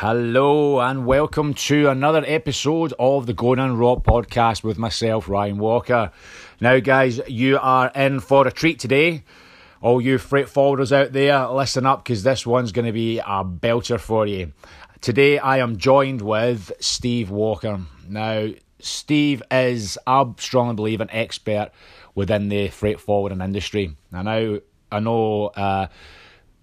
[0.00, 5.58] Hello and welcome to another episode of the Going On Raw podcast with myself, Ryan
[5.58, 6.12] Walker.
[6.60, 9.24] Now, guys, you are in for a treat today.
[9.80, 13.44] All you freight forwarders out there, listen up because this one's going to be a
[13.44, 14.52] belter for you.
[15.00, 17.80] Today, I am joined with Steve Walker.
[18.08, 21.72] Now, Steve is, I strongly believe, an expert
[22.14, 23.96] within the freight forwarding industry.
[24.12, 24.60] I know,
[24.92, 25.88] I know, uh,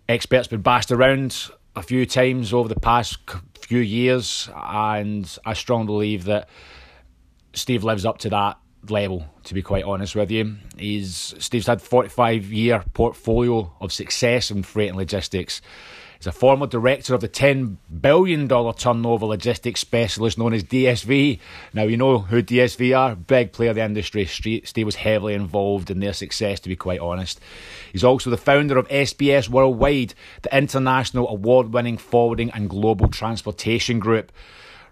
[0.07, 3.18] experts been bashed around a few times over the past
[3.60, 6.50] few years, and I strongly believe that
[7.54, 8.57] Steve lives up to that
[8.89, 9.25] level.
[9.46, 14.52] To be quite honest with you, he's Steve's had forty five year portfolio of success
[14.52, 15.61] in freight and logistics.
[16.18, 21.39] He's a former director of the $10 billion turnover logistics specialist known as DSV.
[21.74, 24.25] Now, you know who DSV are, big player of the industry.
[24.25, 27.39] Steve was heavily involved in their success, to be quite honest.
[27.91, 34.00] He's also the founder of SBS Worldwide, the international award winning forwarding and global transportation
[34.00, 34.31] group.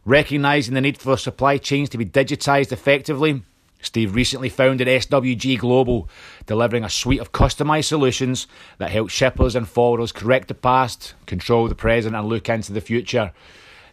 [0.06, 3.44] Recognising the need for supply chains to be digitised effectively,
[3.84, 6.10] Steve recently founded SWG Global,
[6.46, 11.68] delivering a suite of customised solutions that help shippers and forwarders correct the past, control
[11.68, 13.32] the present, and look into the future.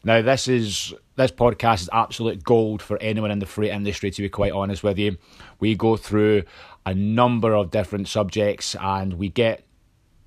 [0.02, 4.10] Now, this is this podcast is absolute gold for anyone in the freight industry.
[4.10, 5.18] To be quite honest with you,
[5.58, 6.44] we go through
[6.86, 9.64] a number of different subjects and we get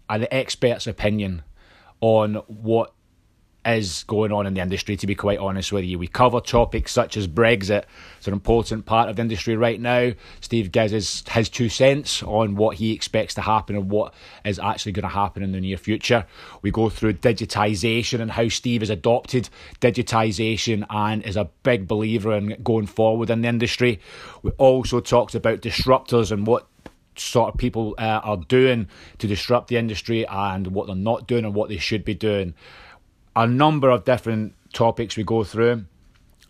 [0.09, 1.41] an expert's opinion
[2.01, 2.93] on what
[3.65, 5.97] is going on in the industry, to be quite honest with you.
[5.97, 7.85] We cover topics such as Brexit.
[8.17, 10.11] It's an important part of the industry right now.
[10.41, 14.59] Steve gives his, his two cents on what he expects to happen and what is
[14.59, 16.25] actually going to happen in the near future.
[16.61, 22.33] We go through digitisation and how Steve has adopted digitisation and is a big believer
[22.33, 23.99] in going forward in the industry.
[24.41, 26.67] We also talked about disruptors and what
[27.15, 28.87] sort of people uh, are doing
[29.19, 32.53] to disrupt the industry and what they're not doing and what they should be doing
[33.35, 35.85] a number of different topics we go through.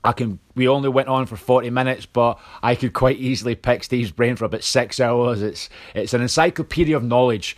[0.05, 0.39] I can.
[0.53, 4.35] We only went on for forty minutes, but I could quite easily pick Steve's brain
[4.35, 5.41] for about six hours.
[5.41, 7.55] It's it's an encyclopedia of knowledge.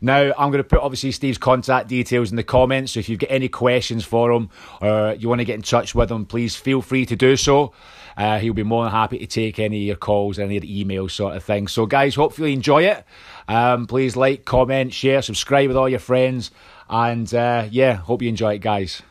[0.00, 2.92] Now I'm going to put obviously Steve's contact details in the comments.
[2.92, 4.48] So if you've got any questions for him
[4.80, 7.72] or you want to get in touch with him, please feel free to do so.
[8.16, 10.84] Uh, he'll be more than happy to take any of your calls, any of the
[10.84, 11.66] emails, sort of thing.
[11.66, 13.04] So guys, hopefully you enjoy it.
[13.48, 16.52] Um, please like, comment, share, subscribe with all your friends.
[16.90, 19.02] And uh, yeah, hope you enjoy it, guys.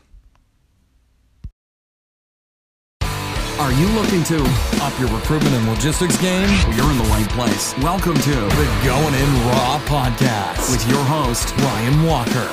[3.59, 4.37] Are you looking to
[4.81, 6.47] up your recruitment and logistics game?
[6.47, 7.75] Well, you're in the right place.
[7.79, 12.47] Welcome to the Going In Raw podcast with your host, Ryan Walker.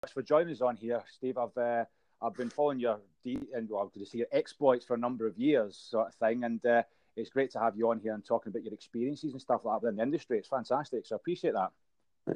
[0.00, 1.38] Thanks for joining us on here, Steve.
[1.38, 1.84] I've uh,
[2.22, 5.36] I've been following your de- and well, to see your exploits for a number of
[5.38, 6.82] years, sort of thing, and uh,
[7.16, 9.76] it's great to have you on here and talking about your experiences and stuff like
[9.76, 10.38] that within the industry.
[10.38, 11.06] It's fantastic.
[11.06, 11.70] So I appreciate that.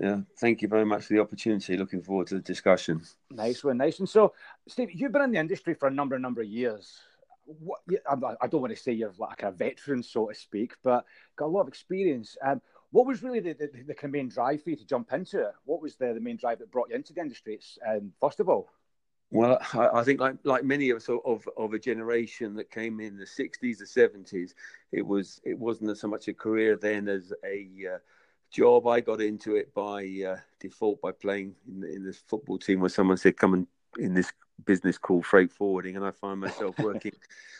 [0.00, 1.76] Yeah, thank you very much for the opportunity.
[1.76, 3.02] Looking forward to the discussion.
[3.30, 4.06] Nice one, nice one.
[4.06, 4.34] So,
[4.68, 7.00] Steve, you've been in the industry for a number, number of years.
[7.44, 11.04] What, I don't want to say you're like a veteran, so to speak, but
[11.36, 12.36] got a lot of experience.
[12.40, 15.52] Um, what was really the, the, the, main drive for you to jump into it?
[15.64, 17.58] What was the, the main drive that brought you into the industry?
[17.88, 18.68] Um, first of all,
[19.30, 23.16] well, I, think like like many of us of of a generation that came in
[23.16, 24.54] the '60s, the '70s,
[24.90, 27.98] it was it wasn't so much a career then as a uh,
[28.50, 28.88] job.
[28.88, 32.88] I got into it by uh, default by playing in, in this football team where
[32.88, 33.66] someone said, "Come and
[34.00, 34.32] in this
[34.64, 37.12] business called freight forwarding," and I find myself working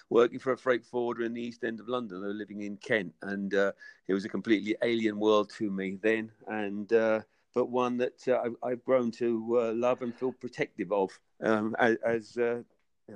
[0.09, 2.25] working for a freight forwarder in the East End of London.
[2.25, 3.71] I was living in Kent, and uh,
[4.09, 7.21] it was a completely alien world to me then, and uh,
[7.55, 11.11] but one that uh, I've grown to uh, love and feel protective of.
[11.43, 12.63] Um, as as, uh,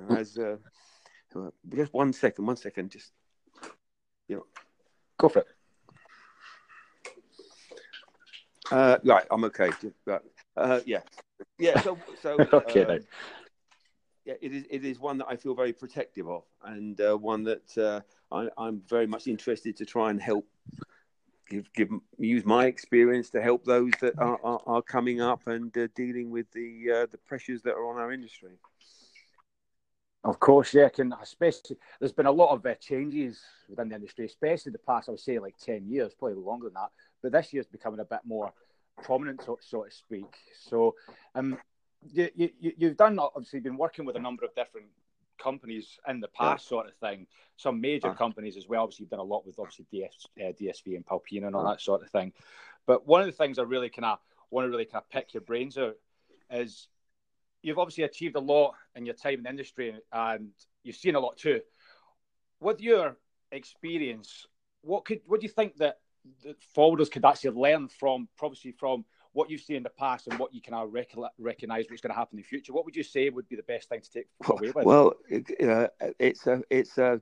[0.09, 0.57] as uh,
[1.69, 3.11] just one second, one second, just
[4.27, 4.45] you know,
[5.17, 5.47] go for it.
[8.71, 9.69] Uh, right, I'm okay.
[10.05, 10.21] Right.
[10.57, 11.01] Uh, yeah,
[11.59, 11.79] yeah.
[11.81, 12.85] So, so okay.
[12.85, 12.99] Um,
[14.25, 14.63] yeah, it is.
[14.71, 18.01] It is one that I feel very protective of, and uh, one that uh,
[18.35, 20.47] I, I'm very much interested to try and help
[21.49, 25.75] give, give use my experience to help those that are, are, are coming up and
[25.77, 28.57] uh, dealing with the uh, the pressures that are on our industry.
[30.23, 30.89] Of course, yeah.
[30.89, 33.39] Can especially there's been a lot of uh, changes
[33.69, 36.73] within the industry, especially the past I would say like ten years, probably longer than
[36.75, 36.89] that.
[37.21, 38.51] But this year's becoming a bit more
[39.03, 40.33] prominent, so, so to speak.
[40.59, 40.95] So,
[41.35, 41.57] um,
[42.11, 44.87] you, you you've done obviously been working with a number of different
[45.37, 47.27] companies in the past, sort of thing.
[47.57, 48.83] Some major companies as well.
[48.83, 51.81] Obviously, you've done a lot with obviously DS, uh, DSV and Panalpina and all that
[51.81, 52.33] sort of thing.
[52.85, 54.19] But one of the things I really kind of
[54.51, 55.95] want to really kind of pick your brains out
[56.51, 56.87] is
[57.61, 60.49] you've obviously achieved a lot in your time in the industry and
[60.83, 61.61] you've seen a lot too.
[62.59, 63.17] With your
[63.51, 64.45] experience,
[64.81, 65.99] what could what do you think that
[66.75, 69.05] forwarders could actually learn from, probably from
[69.35, 72.17] what you've seen in the past and what you can now recognise what's going to
[72.17, 72.71] happen in the future.
[72.71, 74.85] What would you say would be the best thing to take away with?
[74.85, 75.13] Well,
[75.61, 75.87] uh,
[76.19, 77.19] it's a it's a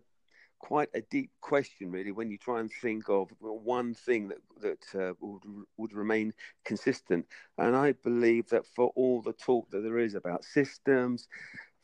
[0.59, 4.83] quite a deep question, really, when you try and think of one thing that that
[4.95, 5.43] uh, would
[5.77, 6.33] would remain
[6.63, 7.25] consistent.
[7.57, 11.27] And I believe that for all the talk that there is about systems,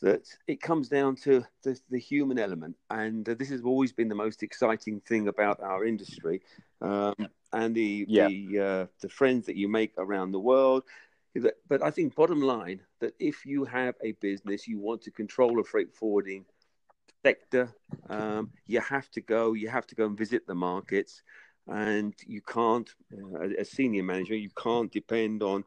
[0.02, 4.10] that it comes down to the, the human element, and uh, this has always been
[4.10, 6.42] the most exciting thing about our industry,
[6.82, 7.16] um,
[7.54, 8.28] and the yeah.
[8.28, 10.84] the uh, the friends that you make around the world.
[11.68, 15.60] But I think bottom line that if you have a business, you want to control
[15.60, 16.46] a freight forwarding
[17.24, 17.74] sector,
[18.10, 19.54] um, you have to go.
[19.54, 21.22] You have to go and visit the markets,
[21.68, 25.64] and you can't, uh, as senior manager, you can't depend on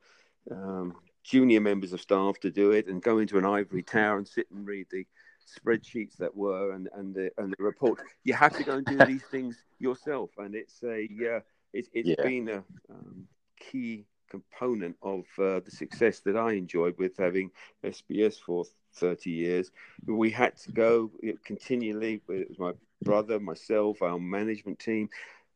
[0.50, 4.26] um, junior members of staff to do it and go into an ivory tower and
[4.26, 5.06] sit and read the
[5.46, 8.00] spreadsheets that were and and the and the report.
[8.24, 11.40] You have to go and do these things yourself, and it's a uh,
[11.72, 12.22] it's it's yeah.
[12.22, 13.26] been a um,
[13.58, 17.50] key component of uh, the success that I enjoyed with having
[17.84, 18.64] SBS for
[18.94, 19.70] 30 years.
[20.06, 21.10] We had to go
[21.44, 22.22] continually.
[22.28, 22.72] It was my
[23.02, 25.10] brother, myself, our management team,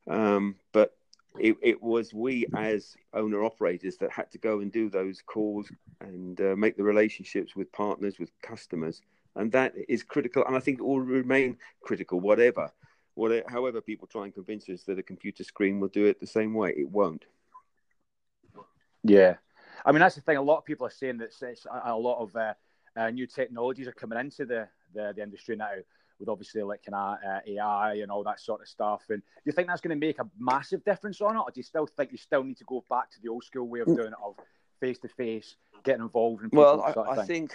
[0.09, 0.95] um, but
[1.39, 5.71] it, it, was we as owner operators that had to go and do those calls
[6.01, 9.03] and uh, make the relationships with partners, with customers,
[9.35, 10.45] and that is critical.
[10.47, 12.73] And I think it will remain critical, whatever,
[13.17, 16.27] whatever, however people try and convince us that a computer screen will do it the
[16.27, 16.73] same way.
[16.77, 17.25] It won't.
[19.03, 19.37] Yeah,
[19.85, 20.37] I mean that's the thing.
[20.37, 22.55] A lot of people are saying that it's a lot of uh,
[22.97, 25.71] uh, new technologies are coming into the, the, the industry now
[26.19, 29.03] with obviously like of uh, AI and all that sort of stuff.
[29.11, 31.59] And do you think that's going to make a massive difference on it, or do
[31.59, 33.87] you still think you still need to go back to the old school way of
[33.87, 34.35] doing it, of
[34.81, 36.51] face to face, getting involved in?
[36.53, 37.55] Well, I, I think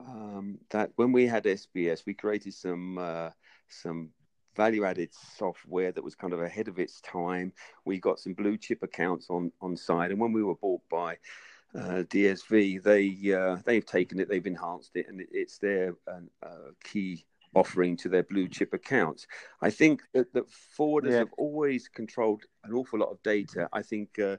[0.00, 3.30] um, that when we had SBS, we created some uh,
[3.68, 4.10] some
[4.56, 7.52] value added software that was kind of ahead of its time.
[7.84, 11.18] We got some blue chip accounts on on side, and when we were bought by
[11.74, 16.48] uh, DSV, they uh, they've taken it, they've enhanced it, and it's their uh,
[16.84, 19.26] key offering to their blue chip accounts.
[19.60, 20.44] I think that, that
[20.78, 21.18] forwarders yeah.
[21.18, 23.68] have always controlled an awful lot of data.
[23.72, 24.36] I think uh,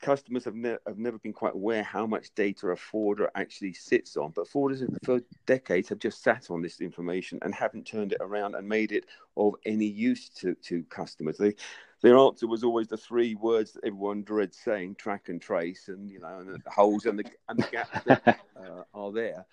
[0.00, 4.16] customers have, ne- have never been quite aware how much data a forwarder actually sits
[4.16, 4.32] on.
[4.34, 8.54] But forwarders for decades have just sat on this information and haven't turned it around
[8.54, 9.06] and made it
[9.36, 11.38] of any use to, to customers.
[11.38, 11.54] They,
[12.02, 16.10] their answer was always the three words that everyone dreads saying: track and trace, and
[16.10, 19.46] you know, and the holes and the and the gaps that uh, are there.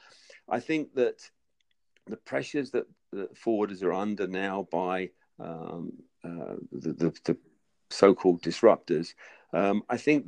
[0.49, 1.29] I think that
[2.05, 5.93] the pressures that, that forwarders are under now by um,
[6.23, 7.37] uh, the, the, the
[7.89, 9.13] so-called disruptors,
[9.53, 10.27] um, I think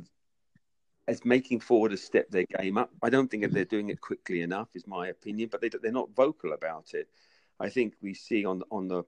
[1.08, 2.90] as making forwarders step their game up.
[3.02, 6.14] I don't think they're doing it quickly enough, is my opinion, but they, they're not
[6.16, 7.08] vocal about it.
[7.60, 9.04] I think we see on on the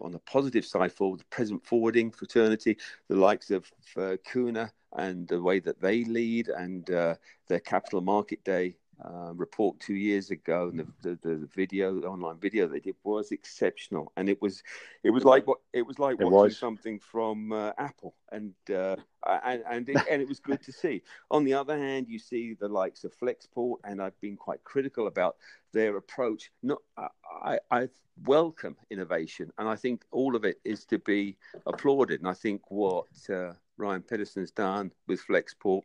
[0.00, 2.76] on the positive side for the present forwarding fraternity,
[3.08, 7.14] the likes of uh, Kuehne and the way that they lead and uh,
[7.48, 12.06] their capital market day uh, report two years ago, and the, the, the, video, the
[12.06, 14.62] online video they did was exceptional, and it was
[15.02, 16.58] it was like what it was like it watching was.
[16.58, 18.96] something from uh, Apple, and uh,
[19.44, 21.02] and and it, and it was good to see.
[21.30, 25.06] On the other hand, you see the likes of Flexport, and I've been quite critical
[25.06, 25.36] about
[25.72, 26.50] their approach.
[26.62, 26.78] Not
[27.42, 27.88] I, I
[28.24, 32.20] welcome innovation, and I think all of it is to be applauded.
[32.20, 35.82] And I think what uh, Ryan Petersen's done with Flexport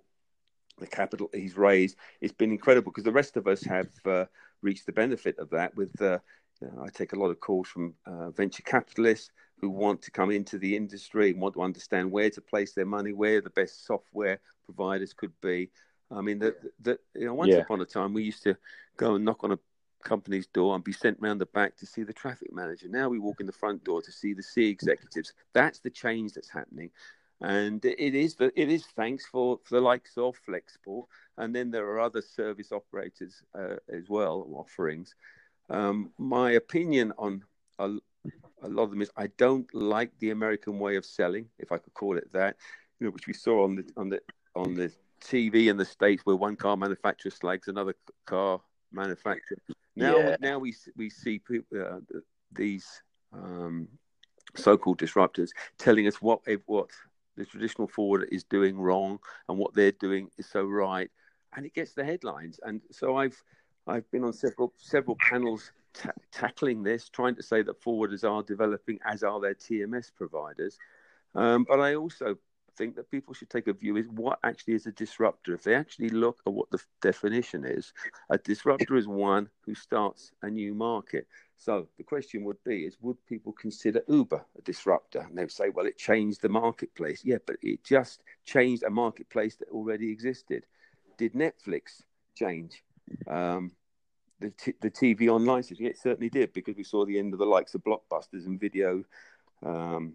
[0.82, 1.96] the capital he's raised.
[2.20, 4.26] It's been incredible because the rest of us have uh,
[4.62, 5.76] reached the benefit of that.
[5.76, 6.20] With uh,
[6.62, 10.12] you know, I take a lot of calls from uh, venture capitalists who want to
[10.12, 13.52] come into the industry and want to understand where to place their money, where the
[13.52, 15.70] best software providers could be.
[16.12, 17.60] I mean, that that you know, once yeah.
[17.60, 18.58] upon a time we used to
[18.98, 19.60] go and knock on a
[20.04, 22.88] company's door and be sent round the back to see the traffic manager.
[22.90, 25.34] Now we walk in the front door to see the C executives.
[25.54, 26.90] That's the change that's happening
[27.42, 31.06] and it is the, it is thanks for, for the likes of Flexport,
[31.38, 35.16] and then there are other service operators uh, as well offerings.
[35.70, 37.44] Um, my opinion on
[37.80, 37.90] a,
[38.62, 41.78] a, lot of them is I don't like the American way of selling, if I
[41.78, 42.58] could call it that,
[43.00, 44.22] you know, which we saw on the on the
[44.56, 47.96] on the TV in the states where one car manufacturer slags another
[48.26, 49.58] car manufacturer.
[49.96, 50.36] Now yeah.
[50.40, 52.00] now we we see people, uh,
[52.52, 53.02] these
[53.34, 53.88] um,
[54.56, 56.90] so-called disruptors telling us what what
[57.42, 59.20] the traditional forwarder is doing wrong
[59.50, 61.10] and what they're doing is so right,
[61.56, 62.60] and it gets the headlines.
[62.64, 63.42] And so I've
[63.88, 65.72] I've been on several several panels
[66.32, 70.78] tackling this, trying to say that forwarders are developing, as are their TMS providers.
[71.34, 72.38] Um, but I also
[72.82, 75.54] think that people should take a view is what actually is a disruptor.
[75.54, 77.94] If they actually look at what the definition is,
[78.32, 81.28] a disruptor is one who starts a new market.
[81.58, 85.20] So the question would be: Is would people consider Uber a disruptor?
[85.20, 88.90] And they would say, "Well, it changed the marketplace." Yeah, but it just changed a
[88.90, 90.66] marketplace that already existed.
[91.18, 92.02] Did Netflix
[92.36, 92.84] change
[93.28, 93.74] um,
[94.40, 95.86] the t- the TV online system?
[95.86, 99.04] It certainly did because we saw the end of the likes of blockbusters and video
[99.64, 100.14] um,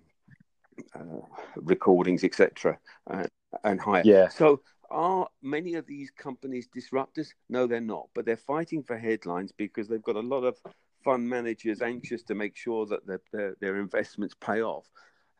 [1.56, 2.78] recordings, etc.,
[3.10, 3.24] uh,
[3.64, 4.02] and higher.
[4.04, 4.28] Yeah.
[4.28, 7.28] So are many of these companies disruptors?
[7.48, 8.08] No, they're not.
[8.14, 10.58] But they're fighting for headlines because they've got a lot of
[11.04, 14.86] fund managers anxious to make sure that their, their, their investments pay off.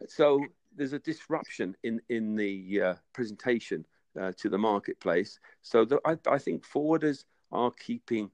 [0.09, 3.87] So there's a disruption in in the uh, presentation
[4.21, 5.39] uh, to the marketplace.
[5.63, 8.31] So the, I, I, think forwarders are keeping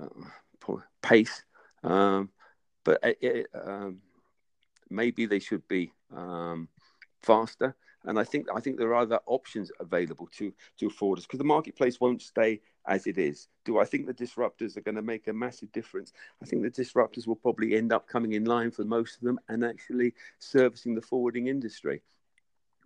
[0.00, 1.44] uh, pace,
[1.82, 2.30] um,
[2.84, 3.98] but it, um,
[4.88, 6.68] maybe they should be um,
[7.22, 7.76] faster.
[8.04, 11.44] And I think I think there are other options available to to forwarders because the
[11.44, 13.48] marketplace won't stay as it is.
[13.64, 16.12] Do I think the disruptors are going to make a massive difference?
[16.42, 19.38] I think the disruptors will probably end up coming in line for most of them
[19.48, 22.00] and actually servicing the forwarding industry.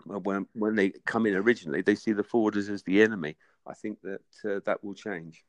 [0.04, 3.36] When when they come in originally, they see the forwarders as the enemy.
[3.66, 5.44] I think that uh, that will change.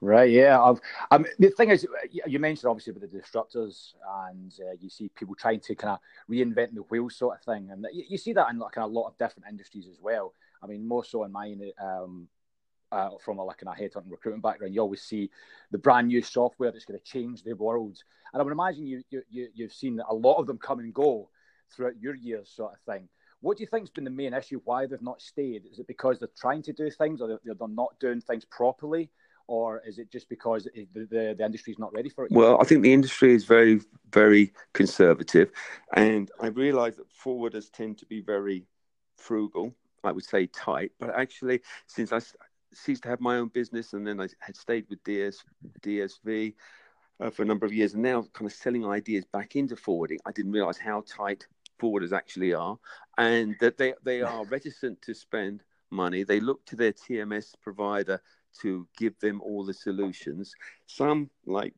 [0.00, 0.30] Right.
[0.30, 0.60] Yeah.
[0.62, 0.80] I've,
[1.18, 1.86] mean, the thing is,
[2.26, 3.94] you mentioned obviously with the disruptors,
[4.30, 5.98] and uh, you see people trying to kind of
[6.30, 9.08] reinvent the wheel, sort of thing, and you, you see that in like a lot
[9.08, 10.34] of different industries as well.
[10.62, 12.28] I mean, more so in mine, um,
[12.92, 15.30] uh, from a like a headhunting recruitment background, you always see
[15.70, 17.98] the brand new software that's going to change the world.
[18.32, 20.94] And I would imagine you, you, you you've seen a lot of them come and
[20.94, 21.28] go
[21.74, 23.08] throughout your years, sort of thing.
[23.40, 24.60] What do you think's been the main issue?
[24.64, 25.64] Why they've not stayed?
[25.70, 29.10] Is it because they're trying to do things, or they're, they're not doing things properly?
[29.48, 32.30] Or is it just because the, the, the industry is not ready for it?
[32.30, 33.80] Well, I think the industry is very,
[34.12, 35.50] very conservative.
[35.96, 38.66] And I realize that forwarders tend to be very
[39.16, 39.74] frugal,
[40.04, 40.92] I would say tight.
[41.00, 42.20] But actually, since I
[42.74, 45.42] ceased to have my own business and then I had stayed with DS,
[45.82, 46.54] DSV
[47.18, 50.18] uh, for a number of years and now kind of selling ideas back into forwarding,
[50.26, 51.46] I didn't realize how tight
[51.80, 52.78] forwarders actually are
[53.16, 56.22] and that they, they are reticent to spend money.
[56.22, 58.20] They look to their TMS provider
[58.62, 60.54] to give them all the solutions.
[60.86, 61.74] Some, like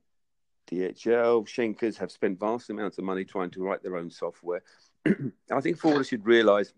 [0.70, 4.62] DHL, Schenker's, have spent vast amounts of money trying to write their own software.
[5.06, 6.72] I think forwarders should realize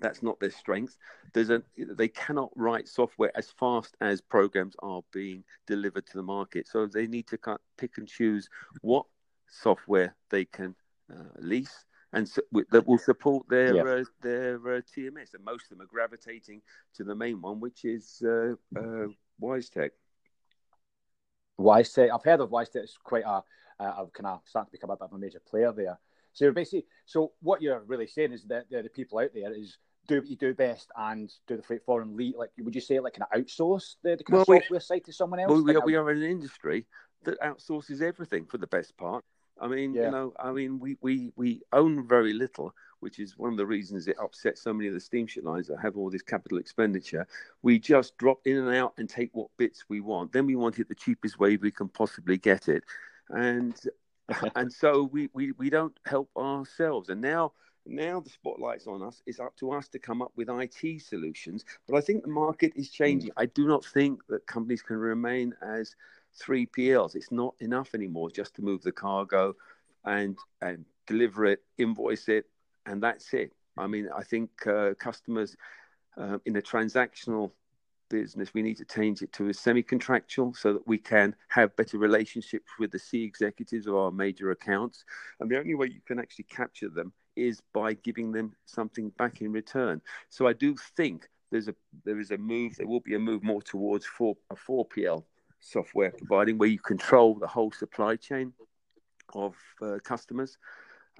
[0.00, 0.96] that's not their strength.
[1.32, 6.22] There's a, they cannot write software as fast as programs are being delivered to the
[6.22, 6.66] market.
[6.66, 8.48] So they need to cut, pick and choose
[8.82, 9.06] what
[9.48, 10.74] software they can
[11.12, 13.82] uh, lease and so, that will support their yeah.
[13.82, 15.34] uh, their uh, TMS.
[15.34, 16.62] And most of them are gravitating
[16.94, 19.08] to the main one, which is uh, uh
[19.40, 19.90] WiseTech.
[21.60, 22.10] WiseTech.
[22.12, 22.76] I've heard of WiseTech.
[22.76, 23.42] It's quite a,
[23.80, 25.98] a, kind of starting to become a bit of a major player there.
[26.32, 30.20] So basically, so what you're really saying is that the people out there is do
[30.20, 32.34] what you do best and do the freight forwarding lead.
[32.36, 34.80] Like, would you say like kind of outsource the, the kind well, of software we,
[34.80, 35.50] side to someone else?
[35.50, 36.86] Well, we, like, are, we are an industry
[37.24, 39.24] that outsources everything for the best part.
[39.60, 40.06] I mean, yeah.
[40.06, 43.66] you know, I mean, we, we, we own very little, which is one of the
[43.66, 47.26] reasons it upsets so many of the steamship lines that have all this capital expenditure.
[47.60, 50.32] We just drop in and out and take what bits we want.
[50.32, 52.82] Then we want it the cheapest way we can possibly get it,
[53.28, 53.78] and
[54.56, 57.10] and so we, we we don't help ourselves.
[57.10, 57.52] And now
[57.84, 59.22] now the spotlight's on us.
[59.26, 61.66] It's up to us to come up with IT solutions.
[61.86, 63.30] But I think the market is changing.
[63.32, 63.42] Mm.
[63.42, 65.94] I do not think that companies can remain as
[66.42, 67.16] 3PLs.
[67.16, 69.54] It's not enough anymore just to move the cargo
[70.06, 72.46] and and deliver it, invoice it,
[72.86, 73.52] and that's it.
[73.76, 75.56] I mean, I think uh, customers
[76.16, 77.50] uh, in a transactional
[78.08, 81.98] business, we need to change it to a semi-contractual so that we can have better
[81.98, 85.04] relationships with the C executives of our major accounts.
[85.40, 89.40] And the only way you can actually capture them is by giving them something back
[89.40, 90.00] in return.
[90.28, 91.74] So I do think there's a
[92.04, 92.76] there is a move.
[92.76, 95.24] There will be a move more towards four, a 4PL
[95.60, 98.52] software providing where you control the whole supply chain
[99.34, 100.58] of uh, customers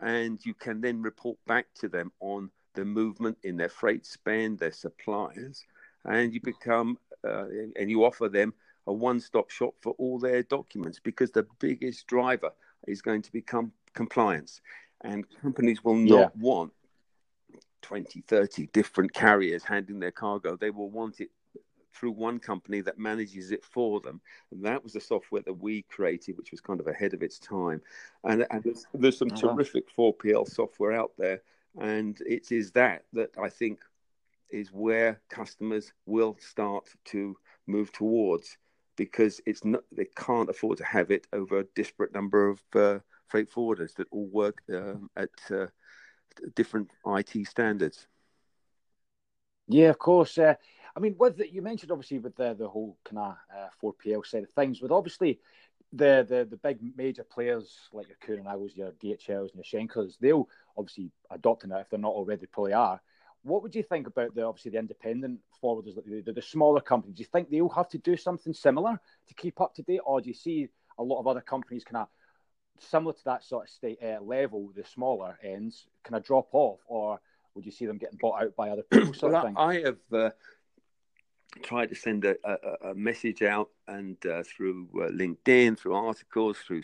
[0.03, 4.59] and you can then report back to them on the movement in their freight spend
[4.59, 5.65] their suppliers
[6.07, 7.45] and you become uh,
[7.77, 8.53] and you offer them
[8.87, 12.51] a one-stop shop for all their documents because the biggest driver
[12.87, 14.61] is going to become compliance
[15.03, 16.41] and companies will not yeah.
[16.41, 16.73] want
[17.83, 21.31] 20 30 different carriers handling their cargo they will want it
[21.95, 24.21] through one company that manages it for them.
[24.51, 27.39] And that was the software that we created, which was kind of ahead of its
[27.39, 27.81] time.
[28.25, 29.55] And, and there's, there's, some uh-huh.
[29.55, 31.43] terrific 4PL software out there.
[31.81, 33.81] And it is that that I think
[34.51, 37.37] is where customers will start to
[37.67, 38.57] move towards
[38.97, 42.99] because it's not they can't afford to have it over a disparate number of uh,
[43.27, 45.67] freight forwarders that all work uh, at uh,
[46.55, 48.07] different IT standards.
[49.67, 50.37] Yeah, of course.
[50.37, 50.55] Uh,
[50.97, 54.27] I mean, with the, you mentioned obviously with the the whole kind of uh, 4PL
[54.27, 55.41] side of things, with obviously
[55.93, 60.49] the, the the big major players like your Kuehne your DHLs, and your Schenkers, they'll
[60.77, 63.01] obviously adopting it if they're not already probably are.
[63.43, 67.17] What would you think about the obviously the independent forwarders, the, the, the smaller companies?
[67.17, 68.99] Do you think they'll have to do something similar
[69.29, 72.03] to keep up to date, or do you see a lot of other companies kind
[72.03, 72.09] of
[72.79, 76.81] similar to that sort of state uh, level, the smaller ends kind of drop off,
[76.87, 77.21] or
[77.55, 79.15] would you see them getting bought out by other people?
[79.15, 80.31] Sort well, of I have uh,
[81.63, 86.59] tried to send a, a, a message out and uh, through uh, LinkedIn, through articles,
[86.59, 86.83] through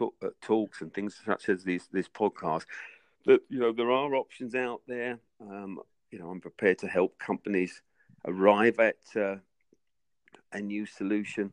[0.00, 2.64] uh, talks and things such as this this podcast.
[3.26, 5.18] That you know there are options out there.
[5.40, 5.78] Um,
[6.10, 7.82] you know, I'm prepared to help companies
[8.26, 9.36] arrive at uh,
[10.52, 11.52] a new solution.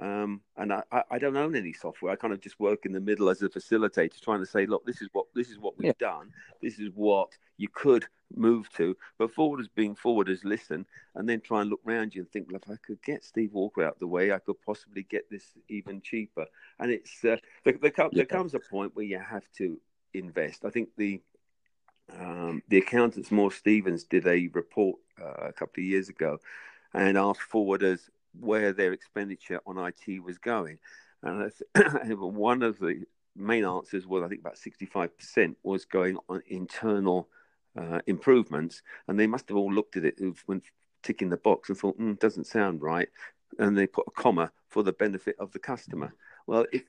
[0.00, 2.10] Um, and I, I, don't own any software.
[2.10, 4.86] I kind of just work in the middle as a facilitator, trying to say, look,
[4.86, 5.92] this is what this is what we've yeah.
[5.98, 6.32] done.
[6.62, 8.96] This is what you could move to.
[9.18, 12.62] But forwarders being forwarders, listen, and then try and look around you and think, look,
[12.64, 16.00] if I could get Steve Walker out the way, I could possibly get this even
[16.00, 16.46] cheaper.
[16.78, 18.08] And it's uh, there, there, yeah.
[18.10, 19.78] there comes a point where you have to
[20.14, 20.64] invest.
[20.64, 21.20] I think the
[22.18, 26.38] um, the accountants, Moore Stevens, did a report uh, a couple of years ago
[26.94, 28.08] and asked forwarders
[28.38, 30.78] where their expenditure on IT was going.
[31.22, 31.52] And
[32.18, 33.04] one of the
[33.36, 37.28] main answers was, I think, about 65% was going on internal
[37.78, 38.82] uh, improvements.
[39.08, 40.62] And they must have all looked at it when
[41.02, 43.08] ticking the box and thought, mm, doesn't sound right.
[43.58, 46.14] And they put a comma for the benefit of the customer.
[46.46, 46.84] Well, it,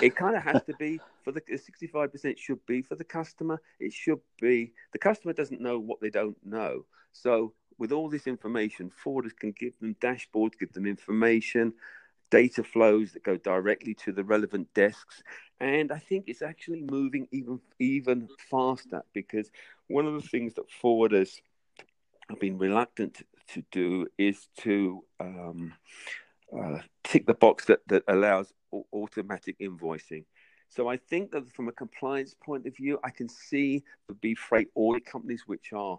[0.00, 3.60] it kind of has to be for the 65% should be for the customer.
[3.78, 6.86] It should be the customer doesn't know what they don't know.
[7.12, 11.72] So with all this information, forwarders can give them dashboards, give them information,
[12.30, 15.22] data flows that go directly to the relevant desks.
[15.60, 19.50] And I think it's actually moving even even faster because
[19.88, 21.40] one of the things that forwarders
[22.30, 25.74] have been reluctant to do is to um,
[26.58, 28.52] uh, tick the box that, that allows
[28.92, 30.24] automatic invoicing.
[30.70, 34.34] So I think that from a compliance point of view, I can see the B
[34.34, 35.98] freight audit companies, which are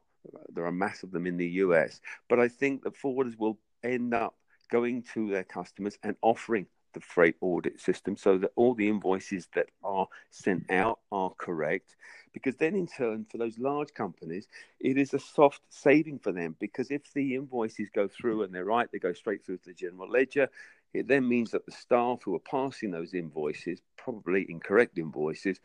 [0.53, 2.01] there are a mass of them in the US.
[2.29, 4.35] But I think that forwarders will end up
[4.71, 9.47] going to their customers and offering the freight audit system so that all the invoices
[9.55, 11.95] that are sent out are correct.
[12.33, 14.47] Because then, in turn, for those large companies,
[14.79, 16.55] it is a soft saving for them.
[16.59, 19.73] Because if the invoices go through and they're right, they go straight through to the
[19.73, 20.49] general ledger.
[20.93, 25.59] It then means that the staff who are passing those invoices, probably incorrect invoices,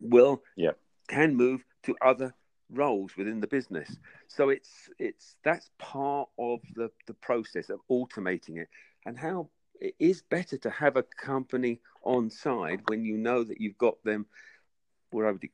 [0.00, 0.72] will yeah.
[1.08, 2.34] can move to other
[2.70, 3.96] roles within the business.
[4.28, 8.68] So it's it's that's part of the the process of automating it
[9.04, 9.48] and how
[9.80, 14.02] it is better to have a company on side when you know that you've got
[14.04, 14.26] them
[15.10, 15.44] what I would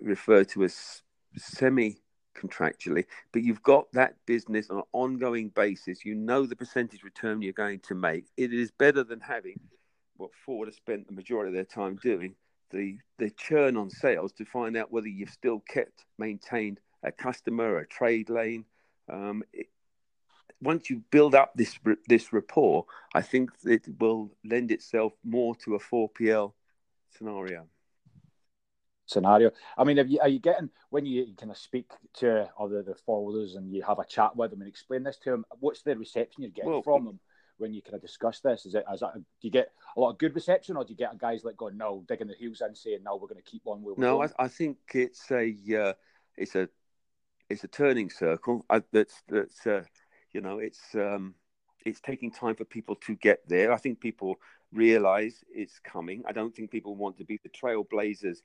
[0.00, 1.02] refer to as
[1.36, 1.98] semi
[2.36, 6.04] contractually, but you've got that business on an ongoing basis.
[6.04, 8.26] You know the percentage return you're going to make.
[8.36, 9.58] It is better than having
[10.16, 12.34] what Ford has spent the majority of their time doing,
[12.70, 17.78] the the churn on sales to find out whether you've still kept maintained a customer,
[17.78, 18.64] a trade lane.
[19.10, 19.68] Um, it,
[20.60, 21.78] once you build up this
[22.08, 26.52] this rapport, I think it will lend itself more to a 4PL
[27.16, 27.66] scenario.
[29.06, 29.52] Scenario.
[29.78, 33.56] I mean, you, are you getting when you kind of speak to other the forwarders
[33.56, 35.44] and you have a chat with them and explain this to them?
[35.60, 37.20] What's the reception you're getting well, from them?
[37.58, 38.66] When you kind of discuss this?
[38.66, 41.18] Is it as do you get a lot of good reception, or do you get
[41.18, 43.82] guys like going no, digging their heels in, saying no, we're going to keep on
[43.82, 45.92] where No, I, I, think it's a uh,
[46.36, 46.68] it's a
[47.48, 48.64] it's a turning circle.
[48.70, 49.82] I, that's that's uh,
[50.32, 51.34] you know it's um,
[51.84, 53.72] it's taking time for people to get there.
[53.72, 54.36] I think people
[54.72, 56.22] realize it's coming.
[56.26, 58.38] I don't think people want to be the trailblazers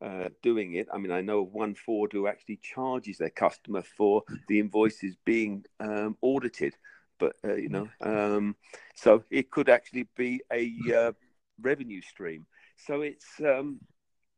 [0.00, 0.88] uh, doing it.
[0.92, 5.16] I mean, I know of one Ford who actually charges their customer for the invoices
[5.24, 6.74] being um, audited
[7.18, 8.56] but uh, you know, um,
[8.94, 11.12] so it could actually be a uh,
[11.60, 12.46] revenue stream.
[12.76, 13.80] So it's um,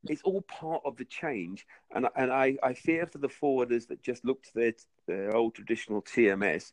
[0.05, 4.03] it's all part of the change, and and I, I fear for the forwarders that
[4.03, 4.73] just look to their
[5.07, 6.73] their old traditional TMS,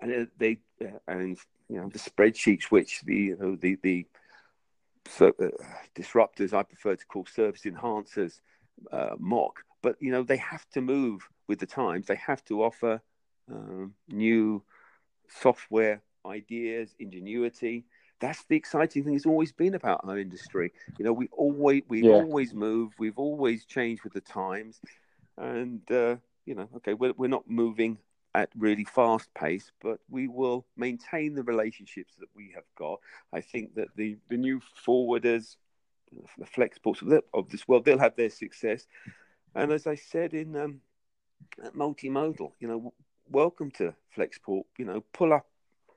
[0.00, 4.06] and they uh, and you know the spreadsheets which the you know, the the
[5.06, 5.48] so, uh,
[5.94, 8.40] disruptors I prefer to call service enhancers
[8.90, 12.06] uh, mock, but you know they have to move with the times.
[12.06, 13.02] They have to offer
[13.52, 14.62] um, new
[15.40, 17.84] software ideas, ingenuity.
[18.20, 19.14] That's the exciting thing.
[19.14, 20.72] It's always been about our industry.
[20.98, 22.12] You know, we always we've yeah.
[22.12, 22.94] always moved.
[22.98, 24.80] We've always changed with the times,
[25.36, 26.16] and uh,
[26.46, 27.98] you know, okay, we're we're not moving
[28.34, 33.00] at really fast pace, but we will maintain the relationships that we have got.
[33.32, 35.56] I think that the the new forwarders,
[36.38, 38.86] the Flexports of this world, they'll have their success.
[39.54, 40.80] And as I said in um,
[41.76, 42.92] multimodal, you know,
[43.30, 44.64] welcome to Flexport.
[44.78, 45.46] You know, pull up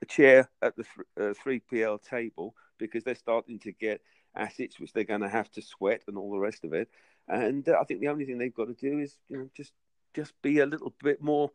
[0.02, 4.00] a chair at the th- uh, 3PL table, because they're starting to get
[4.34, 6.88] assets which they're going to have to sweat and all the rest of it.
[7.26, 9.72] And uh, I think the only thing they've got to do is you know just
[10.14, 11.50] just be a little bit more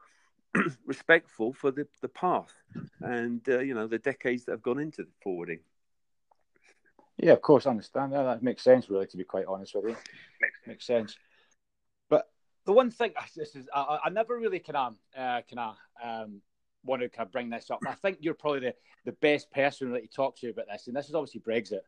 [0.86, 2.54] respectful for the, the path
[3.02, 5.60] and uh, you know the decades that have gone into forwarding.
[7.18, 8.24] Yeah, of course, I understand that.
[8.24, 9.08] That makes sense, really.
[9.08, 9.98] To be quite honest with you,
[10.42, 11.16] makes, makes sense.
[12.65, 15.73] The one thing, this is, I, I never really can, um, uh, can I,
[16.04, 16.41] um,
[16.86, 17.80] want to kind of bring this up.
[17.88, 20.95] I think you're probably the, the best person that you talk to about this, and
[20.95, 21.80] this is obviously Brexit.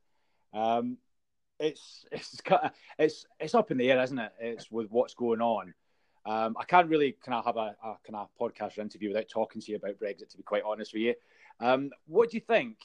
[0.54, 0.98] Um,
[1.60, 4.32] it's it's kind of, it's it's up in the air, isn't it?
[4.40, 5.74] It's with what's going on.
[6.26, 9.30] Um, I can't really kind of have a, a kind of podcast or interview without
[9.30, 10.30] talking to you about Brexit.
[10.30, 11.14] To be quite honest with you,
[11.60, 12.78] um, what do you think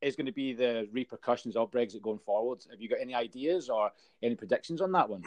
[0.00, 2.64] is going to be the repercussions of Brexit going forward?
[2.70, 3.90] Have you got any ideas or
[4.22, 5.22] any predictions on that one?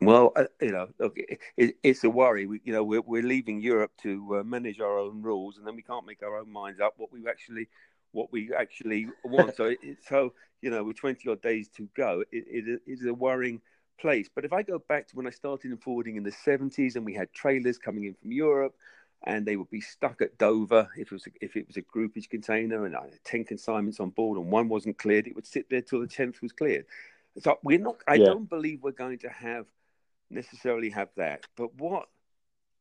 [0.00, 1.16] Well, uh, you know, look,
[1.56, 2.46] it, it's a worry.
[2.46, 5.74] We, you know, we're, we're leaving Europe to uh, manage our own rules, and then
[5.74, 7.68] we can't make our own minds up what we actually
[8.12, 9.56] what we actually want.
[9.56, 13.14] so, it, so you know, with twenty odd days to go, it, it is a
[13.14, 13.60] worrying
[13.98, 14.28] place.
[14.34, 17.04] But if I go back to when I started in forwarding in the 70s and
[17.04, 18.74] we had trailers coming in from Europe
[19.24, 21.82] and they would be stuck at Dover if it was a, if it was a
[21.82, 25.46] groupage container and I had 10 consignments on board and one wasn't cleared, it would
[25.46, 26.86] sit there till the 10th was cleared.
[27.38, 28.26] So we're not, I yeah.
[28.26, 29.66] don't believe we're going to have
[30.30, 31.46] necessarily have that.
[31.56, 32.08] But what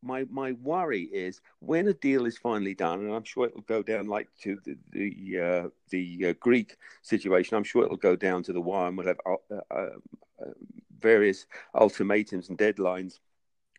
[0.05, 3.63] my my worry is when a deal is finally done, and I'm sure it will
[3.63, 7.58] go down like to the the, uh, the uh, Greek situation.
[7.58, 9.89] I'm sure it will go down to the wire, and we'll have uh, uh,
[10.39, 10.51] uh
[10.99, 13.19] various ultimatums and deadlines.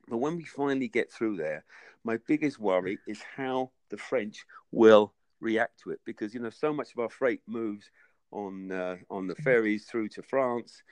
[0.08, 1.64] But when we finally get through there,
[2.04, 6.72] my biggest worry is how the French will react to it, because you know so
[6.72, 7.90] much of our freight moves
[8.32, 10.82] on uh, on the ferries through to France,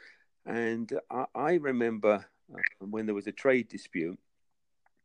[0.47, 2.25] and I, I remember
[2.79, 4.19] when there was a trade dispute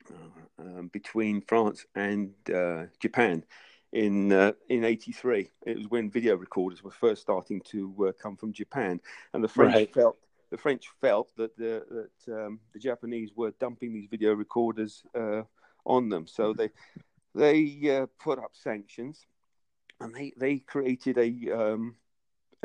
[0.10, 3.44] uh, um, between France and uh, Japan
[3.92, 5.50] in uh, in '83.
[5.66, 9.00] It was when video recorders were first starting to uh, come from Japan,
[9.34, 9.94] and the French right.
[9.94, 10.18] felt
[10.52, 15.44] the French felt that the that um, the Japanese were dumping these video recorders uh,
[15.86, 16.28] on them.
[16.28, 16.70] So they
[17.36, 19.26] they uh, put up sanctions,
[20.00, 21.96] and they they created a um,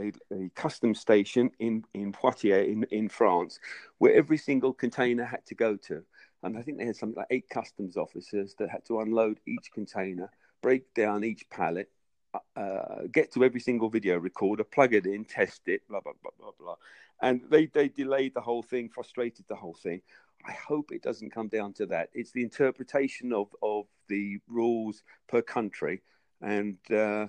[0.00, 3.58] a, a custom station in in Poitiers in in France,
[3.98, 6.04] where every single container had to go to
[6.44, 9.72] and I think they had something like eight customs officers that had to unload each
[9.72, 10.30] container,
[10.62, 11.90] break down each pallet,
[12.34, 16.12] uh, uh, get to every single video recorder, plug it in, test it, blah blah
[16.22, 16.76] blah blah blah,
[17.22, 20.02] and they they delayed the whole thing, frustrated the whole thing.
[20.46, 22.10] I hope it doesn't come down to that.
[22.12, 26.02] It's the interpretation of of the rules per country,
[26.42, 27.28] and uh,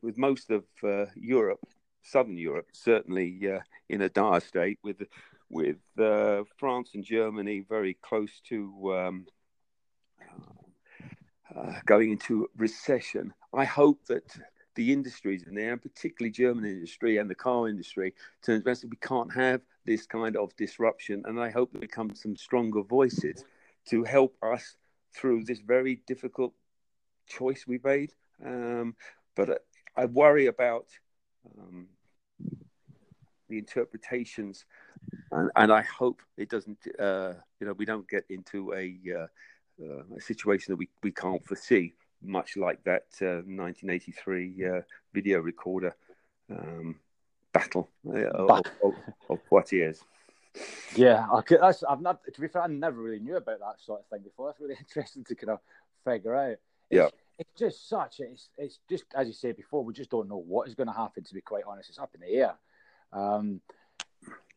[0.00, 1.66] with most of uh, Europe,
[2.02, 5.02] Southern Europe, certainly uh, in a dire state with
[5.50, 9.26] with uh, France and Germany very close to um,
[11.54, 13.32] uh, going into recession.
[13.54, 14.36] I hope that
[14.74, 18.96] the industries in there, and particularly German industry and the car industry, turns around we
[18.98, 21.22] can't have this kind of disruption.
[21.26, 23.44] And I hope there become some stronger voices
[23.88, 24.76] to help us
[25.14, 26.52] through this very difficult
[27.26, 28.12] choice we made.
[28.44, 28.94] Um,
[29.34, 29.64] but
[29.96, 30.86] I worry about
[31.58, 31.88] um,
[33.48, 34.64] the interpretations,
[35.32, 36.78] and, and, I hope it doesn't.
[36.98, 39.26] Uh, you know, we don't get into a, uh,
[39.82, 44.80] uh, a situation that we, we can't foresee, much like that 1983 uh, uh,
[45.14, 45.94] video recorder
[46.50, 46.96] um,
[47.52, 48.94] battle uh, of, of,
[49.30, 50.00] of Poitiers.
[50.96, 52.20] Yeah, okay, that's, I've not.
[52.32, 54.48] To be fair, I never really knew about that sort of thing before.
[54.48, 55.58] That's really interesting to kind of
[56.04, 56.50] figure out.
[56.50, 58.20] It's, yeah, it's just such.
[58.20, 59.84] It's it's just as you said before.
[59.84, 61.24] We just don't know what is going to happen.
[61.24, 62.54] To be quite honest, it's up in the air.
[63.12, 63.60] Um,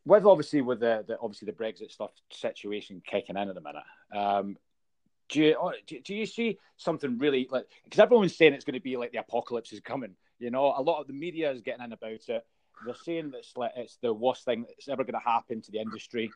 [0.06, 3.84] with obviously with the, the, obviously the Brexit stuff situation kicking in at the minute.
[4.14, 4.58] Um,
[5.30, 8.82] do you oh, do you see something really like because everyone's saying it's going to
[8.82, 10.16] be like the apocalypse is coming?
[10.40, 12.46] You know, a lot of the media is getting in about it.
[12.84, 15.72] They're saying that it's, like, it's the worst thing that's ever going to happen to
[15.72, 16.32] the industry.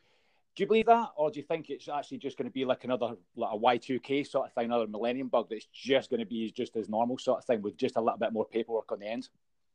[0.56, 2.84] Do you believe that, or do you think it's actually just going to be like
[2.84, 6.20] another like a Y two K sort of thing, another Millennium Bug that's just going
[6.20, 8.90] to be just as normal sort of thing with just a little bit more paperwork
[8.90, 9.28] on the end?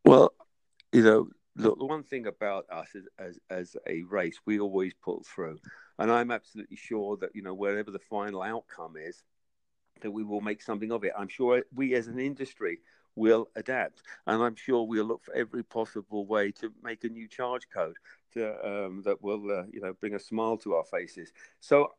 [0.06, 0.34] Well,
[0.91, 4.94] you know, look, the one thing about us as, as, as a race, we always
[5.04, 5.60] pull through,
[6.00, 9.22] and I'm absolutely sure that you know wherever the final outcome is,
[10.02, 11.13] that we will make something of it.
[11.15, 12.80] I'm sure we as an industry
[13.15, 17.28] will adapt, and I'm sure we'll look for every possible way to make a new
[17.28, 17.97] charge code
[18.34, 21.32] to, um, that will uh, you know bring a smile to our faces.
[21.60, 21.93] So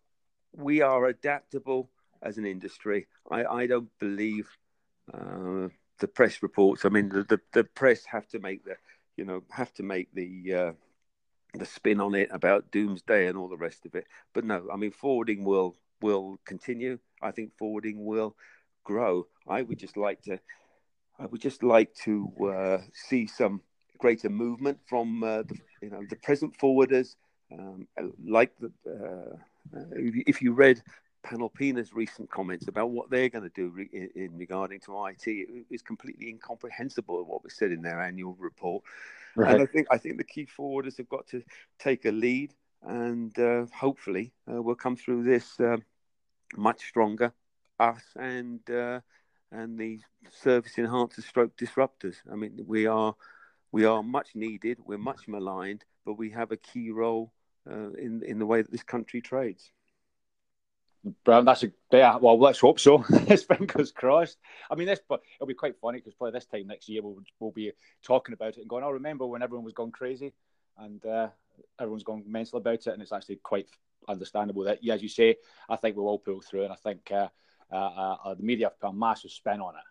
[0.57, 1.90] we are adaptable
[2.22, 3.07] as an industry.
[3.31, 4.48] I, I don't believe.
[5.12, 6.85] Uh, the press reports.
[6.85, 8.75] I mean, the, the, the press have to make the
[9.16, 10.72] you know, have to make the uh,
[11.55, 14.07] the spin on it about doomsday and all the rest of it.
[14.33, 16.98] But no, I mean, forwarding will will continue.
[17.20, 18.37] I think forwarding will
[18.85, 19.27] grow.
[19.46, 20.40] I would just like to,
[21.18, 23.61] I would just like to uh, see some
[23.98, 27.14] greater movement from uh, the, you know the present forwarders,
[27.53, 27.87] um,
[28.27, 29.37] like the, uh,
[30.27, 30.83] if you read
[31.25, 35.27] Panalpina's recent comments about what they're going to do re- in, in, regarding to IT,
[35.27, 37.25] IT is completely incomprehensible.
[37.25, 38.83] What was said in their annual report,
[39.37, 39.53] right.
[39.53, 41.42] and I think I think the key forwarders have got to
[41.79, 45.77] take a lead, and uh, hopefully uh, we'll come through this uh,
[46.57, 47.33] much stronger.
[47.79, 49.01] Us and uh,
[49.52, 52.16] and the service enhancers, stroke disruptors.
[52.30, 53.14] I mean, we are
[53.70, 54.78] we are much needed.
[54.84, 57.32] We're much maligned, but we have a key role
[57.70, 59.70] uh, in in the way that this country trades.
[61.24, 62.16] Brown, that's a yeah.
[62.16, 62.98] Well, let's hope so.
[63.02, 64.38] Fingers crossed.
[64.70, 67.18] I mean, this, but it'll be quite funny because probably this time next year we'll
[67.40, 68.84] we'll be talking about it and going.
[68.84, 70.32] I oh, remember when everyone was going crazy,
[70.78, 71.28] and uh,
[71.80, 73.68] everyone's going mental about it, and it's actually quite
[74.08, 75.36] understandable that, yeah, as you say,
[75.68, 77.28] I think we'll all pull through, and I think uh
[77.72, 79.82] the media have put a massive spin on it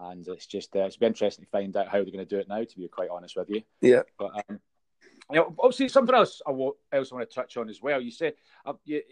[0.00, 2.38] and it's just uh, it's been interesting to find out how they're going to do
[2.38, 2.62] it now.
[2.62, 4.02] To be quite honest with you, yeah.
[4.18, 4.60] But um,
[5.30, 8.00] you know, obviously something else I also want to touch on as well.
[8.00, 9.02] You said uh, you,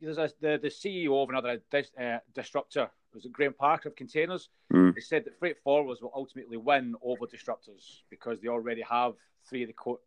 [0.00, 3.96] there's a, the the CEO of another dis, uh, disruptor was it Graham Parker of
[3.96, 4.48] Kontainers.
[4.72, 4.94] Mm.
[4.94, 9.14] He said that freight forwarders will ultimately win over disruptors because they already have
[9.48, 10.00] three of the co-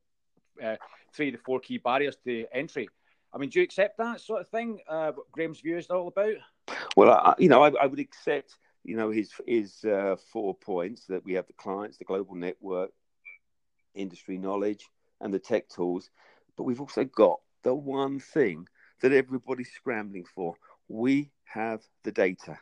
[0.64, 0.76] uh,
[1.14, 2.88] three of the four key barriers to entry.
[3.34, 4.80] I mean, do you accept that sort of thing?
[4.88, 6.36] Uh, what Graham's view is all about?
[6.98, 11.06] Well, I, you know, I, I would accept you know his his uh, four points
[11.08, 12.92] that we have the clients, the global network,
[13.94, 14.86] industry knowledge,
[15.22, 16.10] and the tech tools,
[16.58, 18.68] but we've also got the one thing
[19.02, 20.56] that everybody's scrambling for.
[20.88, 22.58] We have the data,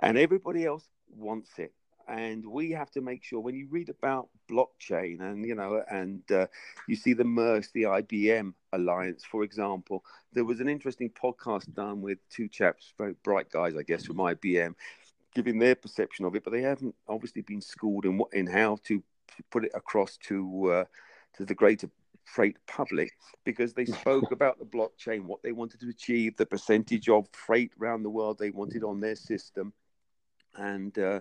[0.00, 1.72] and everybody else wants it.
[2.06, 6.22] And we have to make sure when you read about blockchain and you know and
[6.30, 6.46] uh,
[6.86, 12.02] you see the Maersk, the IBM alliance, for example, there was an interesting podcast done
[12.02, 14.74] with two chaps, very bright guys, I guess, from IBM,
[15.34, 18.78] giving their perception of it, but they haven't obviously been schooled in what in how
[18.84, 19.02] to
[19.50, 20.84] put it across to uh,
[21.36, 21.88] to the greater
[22.24, 23.12] freight public
[23.44, 27.72] because they spoke about the blockchain, what they wanted to achieve, the percentage of freight
[27.80, 29.72] around the world they wanted on their system,
[30.56, 31.20] and uh,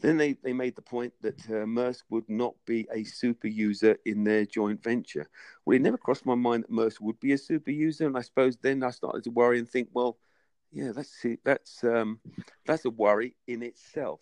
[0.00, 3.96] then they, they made the point that uh, Maersk would not be a super user
[4.04, 5.26] in their joint venture.
[5.64, 8.22] Well, it never crossed my mind that Maersk would be a super user, and I
[8.22, 10.18] suppose then I started to worry and think, well
[10.74, 12.18] yeah, that's that's um,
[12.66, 14.20] that's a worry in itself,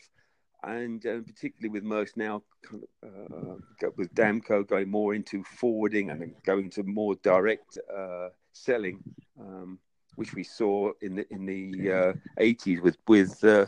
[0.63, 6.11] and uh, particularly with Maersk now, kind of, uh, with Damco going more into forwarding
[6.11, 9.03] and going to more direct uh, selling,
[9.41, 9.79] um,
[10.17, 13.65] which we saw in the in the 80s uh, with with uh,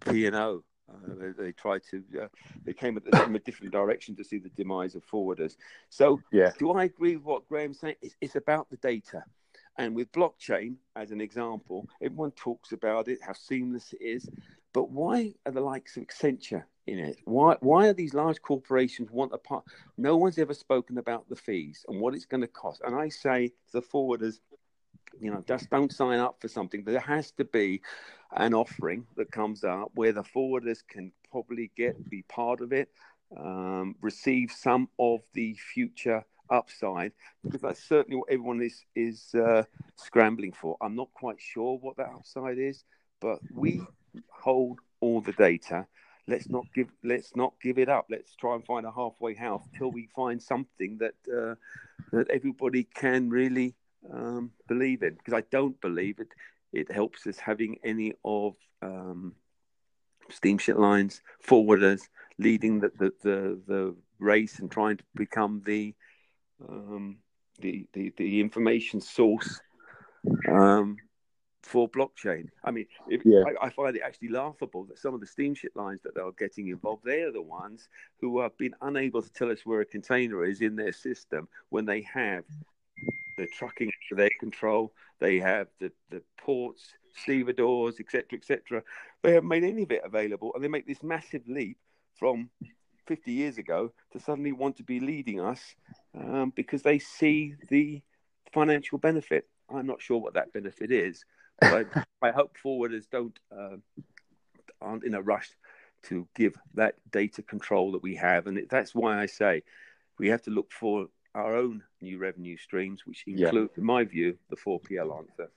[0.00, 0.62] P and O.
[0.88, 2.02] Uh, they, they, tried to.
[2.22, 2.28] Uh,
[2.64, 5.56] they came at from a different direction to see the demise of forwarders.
[5.90, 6.52] So, yeah.
[6.58, 7.96] do I agree with what Graham's saying?
[8.02, 9.24] It's, it's about the data.
[9.78, 14.28] And with blockchain, as an example, everyone talks about it, how seamless it is.
[14.72, 17.18] But why are the likes of Accenture in it?
[17.24, 19.64] Why why are these large corporations want a part?
[19.96, 22.82] No one's ever spoken about the fees and what it's going to cost.
[22.86, 24.40] And I say to the forwarders,
[25.20, 26.84] you know, just don't sign up for something.
[26.84, 27.80] There has to be
[28.36, 32.88] an offering that comes up where the forwarders can probably get be part of it,
[33.36, 39.62] um, receive some of the future upside because that's certainly what everyone is is uh,
[39.96, 40.76] scrambling for.
[40.80, 42.84] I'm not quite sure what that upside is,
[43.20, 43.80] but we
[44.28, 45.86] hold all the data.
[46.28, 48.06] Let's not give let's not give it up.
[48.10, 51.54] Let's try and find a halfway house till we find something that uh,
[52.12, 53.74] that everybody can really
[54.12, 55.14] um, believe in.
[55.14, 56.28] Because I don't believe it.
[56.72, 59.34] It helps us having any of um,
[60.30, 62.02] steamship lines, forwarders
[62.38, 65.94] leading the, the, the, the race and trying to become the
[66.68, 67.18] um,
[67.60, 69.60] the, the, the information source
[70.48, 70.96] um,
[71.62, 72.48] for blockchain.
[72.64, 73.42] I mean, if, yeah.
[73.60, 76.68] I, I, find it actually laughable that some of the steamship lines that are getting
[76.68, 77.88] involved, they are the ones
[78.20, 81.84] who have been unable to tell us where a container is in their system when
[81.84, 82.44] they have
[83.36, 88.82] the trucking for their control, they have the, the ports, stevedores, etc., etc.
[89.22, 91.78] They haven't made any of it available, and they make this massive leap
[92.18, 92.50] from
[93.06, 95.60] 50 years ago to suddenly want to be leading us
[96.18, 98.02] um, because they see the
[98.52, 99.48] financial benefit.
[99.72, 101.24] I'm not sure what that benefit is,
[101.60, 101.86] but
[102.22, 103.76] I, I, hope forwarders don't uh,
[104.80, 105.50] aren't in a rush
[106.04, 109.62] to give that data control that we have, and that's why I say
[110.18, 113.80] we have to look for our own new revenue streams, which include, yeah.
[113.80, 115.50] in my view, the 4PL answer.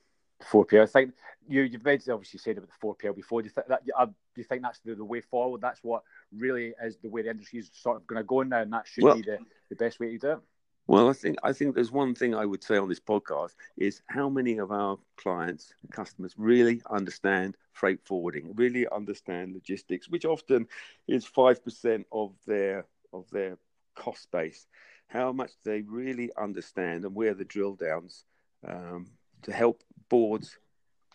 [0.50, 0.82] 4PL.
[0.82, 1.12] I think
[1.48, 3.42] you, you've obviously said about the 4PL before.
[3.42, 3.82] Do you think that?
[3.96, 5.60] Uh, do you think that's the, the, way forward?
[5.60, 8.60] That's what really is the way the industry is sort of going to go now,
[8.60, 9.38] and that should well, be the,
[9.68, 10.38] the best way to do it.
[10.86, 14.02] Well, I think I think there's one thing I would say on this podcast is
[14.08, 20.66] how many of our clients, customers, really understand freight forwarding, really understand logistics, which often
[21.06, 23.58] is five percent of their of their
[23.94, 24.66] cost base,
[25.10, 28.24] how much they really understand, and where the drill downs
[28.66, 29.08] um,
[29.42, 30.56] to help boards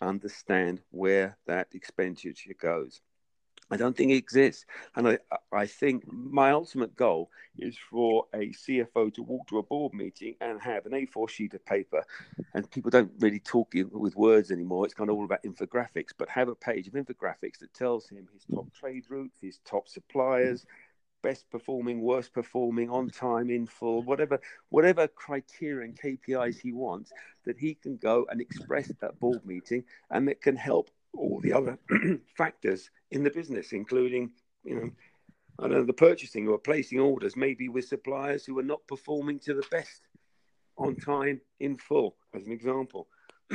[0.02, 3.02] understand where that expenditure goes.
[3.72, 4.66] I don't think it exists.
[4.96, 5.18] And I,
[5.52, 10.36] I think my ultimate goal is for a CFO to walk to a board meeting
[10.40, 12.04] and have an A4 sheet of paper.
[12.54, 14.86] And people don't really talk with words anymore.
[14.86, 18.28] It's kind of all about infographics, but have a page of infographics that tells him
[18.34, 20.68] his top trade routes, his top suppliers,
[21.26, 27.12] best performing, worst performing, on time, in full, whatever, whatever criteria and KPIs he wants,
[27.46, 31.40] that he can go and express at that board meeting, and that can help all
[31.42, 31.80] the other
[32.38, 34.30] factors in the business, including,
[34.64, 34.90] you know,
[35.58, 39.40] I don't know, the purchasing or placing orders, maybe with suppliers who are not performing
[39.40, 40.02] to the best
[40.78, 43.08] on time in full, as an example.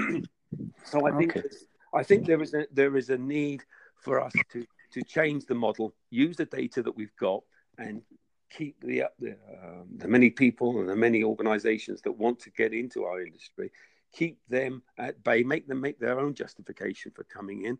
[0.84, 1.48] so I think okay.
[1.94, 3.62] I think there is a there is a need
[3.96, 7.42] for us to to change the model, use the data that we've got,
[7.80, 8.02] and
[8.50, 12.72] keep the the, uh, the many people and the many organisations that want to get
[12.72, 13.70] into our industry
[14.12, 17.78] keep them at bay, make them make their own justification for coming in,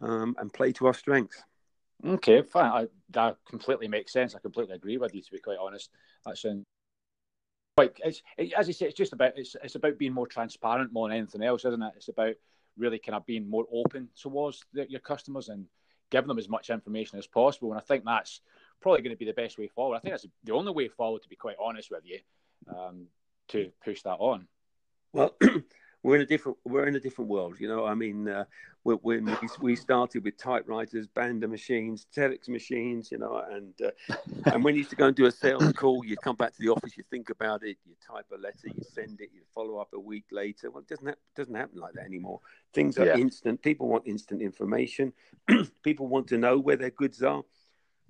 [0.00, 1.42] um, and play to our strengths.
[2.04, 2.70] Okay, fine.
[2.70, 4.34] I, that completely makes sense.
[4.34, 5.22] I completely agree with you.
[5.22, 5.90] To be quite honest,
[6.24, 6.64] that sounds
[7.76, 7.92] quite.
[8.04, 11.08] It's it, as you say, it's just about it's it's about being more transparent more
[11.08, 11.92] than anything else, isn't it?
[11.96, 12.34] It's about
[12.76, 15.66] really kind of being more open towards the, your customers and
[16.10, 17.72] giving them as much information as possible.
[17.72, 18.40] And I think that's
[18.80, 19.96] probably going to be the best way forward.
[19.96, 22.18] I think that's the only way forward, to be quite honest with you,
[22.74, 23.06] um,
[23.48, 24.46] to push that on.
[25.12, 25.34] Well,
[26.02, 27.56] we're in a different we're in a different world.
[27.58, 28.44] You know, I mean, uh,
[28.82, 34.14] when we, we started with typewriters, Banda machines, telex machines, you know, and uh,
[34.52, 36.62] and when you used to go and do a sales call, you'd come back to
[36.62, 39.78] the office, you think about it, you type a letter, you send it, you follow
[39.78, 40.70] up a week later.
[40.70, 42.40] Well, it doesn't doesn't happen like that anymore.
[42.72, 43.16] Things are yeah.
[43.16, 43.60] instant.
[43.62, 45.12] People want instant information.
[45.82, 47.42] People want to know where their goods are.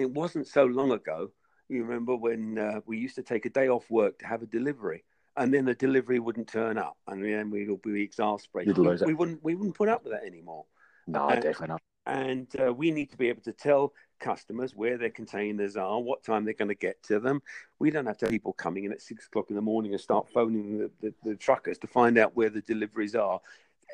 [0.00, 1.30] it wasn't so long ago.
[1.68, 4.46] You remember when uh, we used to take a day off work to have a
[4.46, 5.04] delivery
[5.38, 8.76] and then the delivery wouldn't turn up, and then we'd all be exasperated.
[8.76, 10.66] We, we, wouldn't we wouldn't put up with that anymore.
[11.06, 11.82] No, and, definitely not.
[12.06, 16.24] And uh, we need to be able to tell customers where their containers are, what
[16.24, 17.40] time they're going to get to them.
[17.78, 20.00] We don't have to have people coming in at six o'clock in the morning and
[20.00, 23.40] start phoning the, the, the truckers to find out where the deliveries are.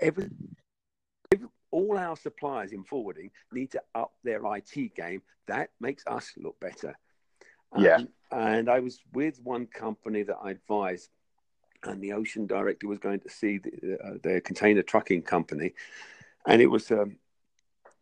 [0.00, 0.30] Every,
[1.74, 5.20] all our suppliers in forwarding need to up their IT game.
[5.48, 6.96] That makes us look better.
[7.76, 7.96] Yeah.
[7.96, 11.10] Um, and I was with one company that I advised
[11.82, 15.74] and the ocean director was going to see the, uh, their container trucking company,
[16.46, 17.16] and it was um,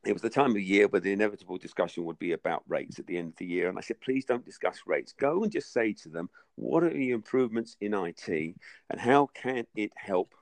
[0.05, 3.07] it was the time of year where the inevitable discussion would be about rates at
[3.07, 3.69] the end of the year.
[3.69, 5.13] And I said, please don't discuss rates.
[5.13, 9.65] Go and just say to them, what are the improvements in IT, and how can
[9.75, 10.35] it help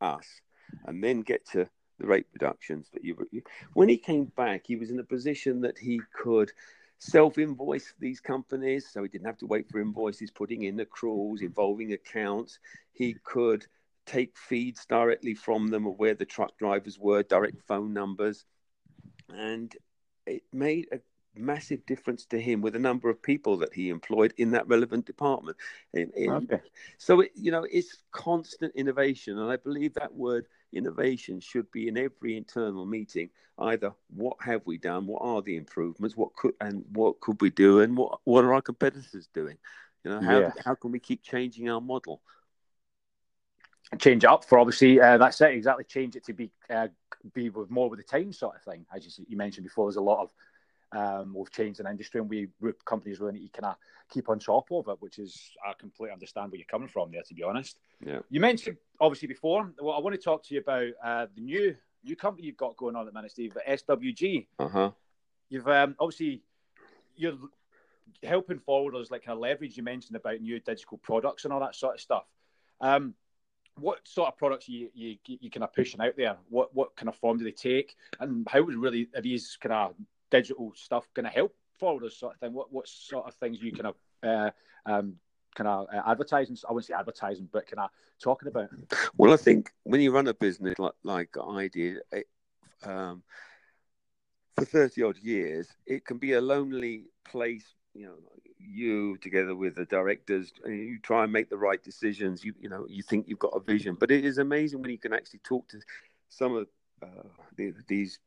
[0.00, 0.26] us,
[0.86, 1.68] and then get to
[2.02, 3.16] the rate reductions that you.
[3.72, 6.52] When he came back, he was in a position that he could
[6.98, 11.40] self invoice these companies, so he didn't have to wait for invoices, putting in accruals,
[11.40, 12.58] involving accounts.
[12.92, 13.66] He could
[14.04, 18.44] take feeds directly from them of where the truck drivers were, direct phone numbers.
[19.32, 19.72] And
[20.26, 20.98] it made a
[21.36, 25.06] massive difference to him with a number of people that he employed in that relevant
[25.06, 25.56] department.
[25.94, 26.60] In, in, okay.
[26.98, 29.38] So, it, you know, it's constant innovation.
[29.38, 33.30] And I believe that word innovation should be in every internal meeting.
[33.58, 37.50] Either what have we done, what are the improvements, what could and what could we
[37.50, 39.58] do, and what what are our competitors doing?
[40.04, 42.22] You know, how how can we keep changing our model?
[43.98, 45.84] Change up for obviously uh, that's it exactly.
[45.84, 46.88] Change it to be uh,
[47.34, 48.86] be with more with the time sort of thing.
[48.94, 50.32] As you, you mentioned before, there's a lot of
[50.92, 52.48] um, we've changed an industry and we
[52.84, 53.76] companies really need to kind of
[54.10, 57.22] keep on top of it, which is I completely understand where you're coming from there.
[57.22, 58.20] To be honest, yeah.
[58.28, 59.72] You mentioned obviously before.
[59.80, 61.74] Well, I want to talk to you about uh, the new
[62.04, 64.46] new company you've got going on at the minute, Steve, SWG.
[64.58, 64.90] Uh huh.
[65.48, 66.42] You've um, obviously
[67.16, 67.38] you're
[68.22, 69.76] helping forwarders like a leverage.
[69.76, 72.24] You mentioned about new digital products and all that sort of stuff.
[72.80, 73.14] Um,
[73.78, 76.36] what sort of products you you you kind of pushing out there?
[76.50, 79.72] What what kind of form do they take, and how would really are these kind
[79.72, 79.94] of
[80.32, 82.52] digital stuff going to help forwarders sort of thing?
[82.52, 84.50] What what sort of things you of uh,
[84.86, 85.16] um,
[85.54, 86.56] kind of uh, advertising?
[86.68, 88.70] I wouldn't say advertising, but kind of talking about.
[89.16, 91.98] Well, I think when you run a business like like I did.
[92.10, 92.26] It,
[92.84, 93.22] um,
[94.56, 97.64] for 30 odd years, it can be a lonely place
[97.94, 98.14] you know
[98.58, 102.86] you together with the directors you try and make the right decisions you you know
[102.88, 105.68] you think you've got a vision but it is amazing when you can actually talk
[105.68, 105.78] to
[106.28, 106.66] some of
[107.02, 108.18] uh, the, these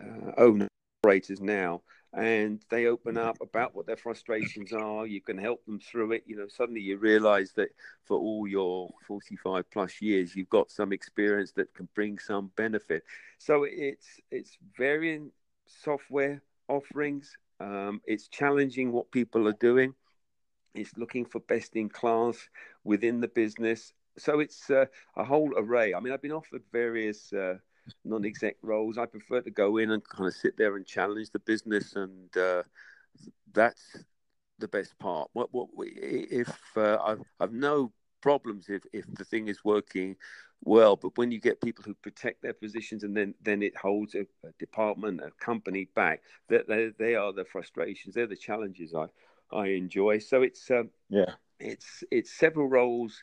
[0.00, 0.68] uh, owners
[1.06, 1.80] operators now
[2.12, 5.06] and they open up about what their frustrations are.
[5.06, 6.24] You can help them through it.
[6.26, 7.68] You know suddenly you realize that
[8.04, 13.04] for all your 45 plus years you've got some experience that can bring some benefit.
[13.38, 15.30] So it's it's varying
[15.66, 17.36] software offerings.
[17.60, 19.94] Um, it's challenging what people are doing.
[20.74, 22.36] It's looking for best in class
[22.82, 23.92] within the business.
[24.18, 24.86] So it's uh,
[25.16, 25.94] a whole array.
[25.94, 27.58] I mean, I've been offered various uh,
[28.04, 28.98] non-exec roles.
[28.98, 32.36] I prefer to go in and kind of sit there and challenge the business, and
[32.36, 32.62] uh,
[33.52, 34.04] that's
[34.58, 35.28] the best part.
[35.32, 40.16] What, what if uh, I've, I've no problems if, if the thing is working
[40.64, 44.14] well, but when you get people who protect their positions and then then it holds
[44.14, 48.94] a, a department, a company back, that they, they are the frustrations, they're the challenges
[48.94, 49.06] I
[49.52, 50.18] I enjoy.
[50.18, 53.22] So it's um, yeah, it's it's several roles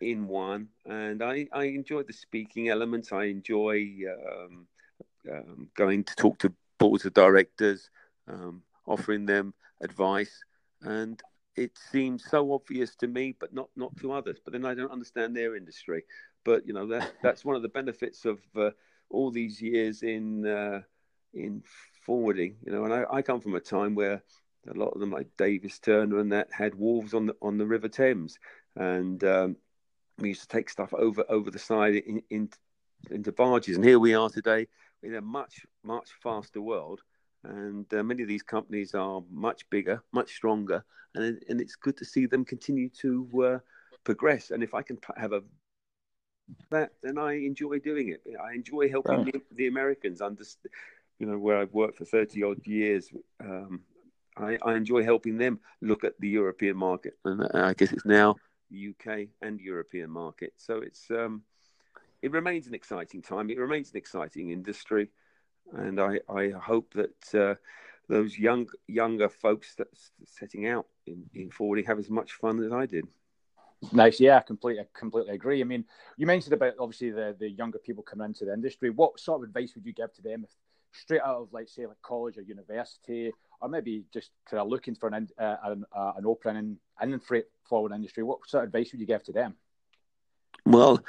[0.00, 3.12] in one, and I I enjoy the speaking elements.
[3.12, 3.86] I enjoy
[4.28, 4.66] um,
[5.30, 7.90] um, going to talk to boards of directors,
[8.28, 10.44] um, offering them advice,
[10.82, 11.22] and
[11.56, 14.38] it seems so obvious to me, but not not to others.
[14.44, 16.04] But then I don't understand their industry.
[16.44, 18.70] But you know that that's one of the benefits of uh,
[19.10, 20.82] all these years in uh,
[21.32, 21.62] in
[22.04, 22.56] forwarding.
[22.64, 24.22] You know, and I, I come from a time where
[24.68, 27.66] a lot of them, like Davis Turner and that, had wolves on the on the
[27.66, 28.38] River Thames,
[28.76, 29.56] and um,
[30.18, 32.48] we used to take stuff over over the side in, in,
[33.10, 33.76] into barges.
[33.76, 34.66] And here we are today
[35.02, 37.00] in a much much faster world,
[37.42, 40.84] and uh, many of these companies are much bigger, much stronger,
[41.14, 43.58] and and it's good to see them continue to uh,
[44.04, 44.50] progress.
[44.50, 45.42] And if I can have a
[46.70, 48.22] that, then I enjoy doing it.
[48.42, 49.32] I enjoy helping right.
[49.32, 50.72] the, the, Americans understand.
[51.18, 53.08] You know, where I've worked for thirty odd years,
[53.40, 53.82] um,
[54.36, 58.34] I, I, enjoy helping them look at the European market, and I guess it's now
[58.72, 60.52] UK and European market.
[60.56, 61.42] So it's um,
[62.22, 63.50] it remains an exciting time.
[63.50, 65.10] It remains an exciting industry,
[65.72, 67.54] and I, I hope that uh,
[68.08, 72.72] those young younger folks that's setting out in, in forwarding have as much fun as
[72.72, 73.06] I did.
[73.92, 75.60] Nice, yeah, I completely, I completely agree.
[75.60, 75.84] I mean,
[76.16, 78.90] you mentioned about obviously the the younger people coming into the industry.
[78.90, 80.50] What sort of advice would you give to them if
[80.92, 84.94] straight out of like say like college or university, or maybe just kind of looking
[84.94, 88.22] for an uh, an, uh, an opening in the freight forward industry?
[88.22, 89.54] What sort of advice would you give to them?
[90.66, 91.04] Well,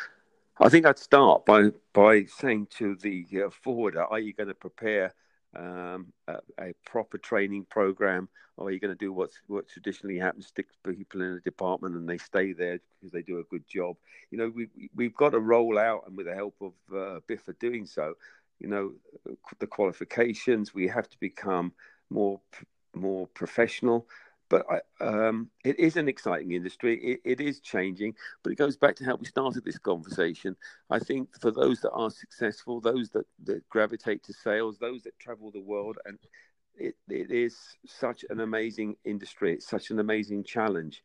[0.60, 4.54] I think I'd start by by saying to the uh, forwarder, are you going to
[4.54, 5.14] prepare
[5.56, 8.28] um, a, a, proper training program,
[8.58, 10.48] or are you going to do what's what traditionally happens?
[10.48, 13.96] Stick people in a department and they stay there because they do a good job.
[14.32, 17.58] You know, we we've got to roll out, and with the help of uh, BIFA
[17.60, 18.16] doing so,
[18.60, 18.94] you know,
[19.60, 20.74] the qualifications.
[20.74, 21.74] We have to become
[22.10, 22.40] more
[22.94, 24.08] more professional.
[24.50, 27.00] But I, um, it is an exciting industry.
[27.04, 30.56] It, it is changing, but it goes back to how we started this conversation.
[30.89, 35.18] I think for those that are successful, those that, that gravitate to sales, those that
[35.20, 36.20] travel the world, and
[36.78, 39.54] it, it is such an amazing industry.
[39.54, 41.04] It's such an amazing challenge.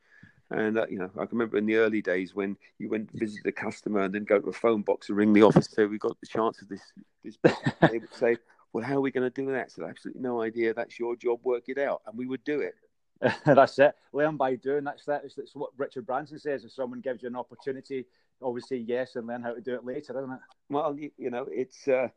[0.50, 3.18] And uh, you know, I can remember in the early days when you went to
[3.18, 5.86] visit a customer and then go to a phone box and ring the office So
[5.86, 6.82] we got the chance of this.
[7.22, 7.38] This
[7.90, 8.36] they would say,
[8.72, 10.74] "Well, how are we going to do that?" I said, "Absolutely no idea.
[10.74, 11.38] That's your job.
[11.44, 12.74] Work it out." And we would do it.
[13.44, 13.94] that's it.
[14.12, 14.84] Learn by doing.
[14.84, 15.22] That's that.
[15.36, 16.64] That's what Richard Branson says.
[16.64, 18.06] If someone gives you an opportunity,
[18.40, 20.40] always say yes and learn how to do it later, isn't it?
[20.68, 22.08] Well, you, you know, it's uh,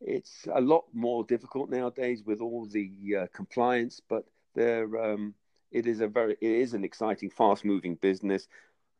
[0.00, 2.90] it's a lot more difficult nowadays with all the
[3.22, 5.12] uh, compliance, but there.
[5.12, 5.34] Um,
[5.70, 8.48] it is a very it is an exciting, fast moving business,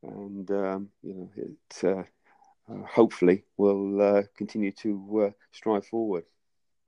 [0.03, 6.25] and um, you know it uh, uh, hopefully will uh, continue to uh, strive forward.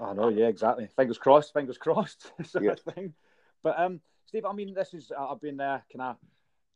[0.00, 0.88] I know, yeah, exactly.
[0.96, 2.72] Fingers crossed, fingers crossed, sort yeah.
[2.72, 3.14] of thing.
[3.62, 5.84] But um, Steve, I mean, this is I've been there.
[5.90, 6.14] Can I